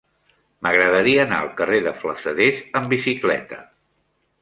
[0.67, 3.65] M'agradaria anar al carrer de Flassaders amb bicicleta.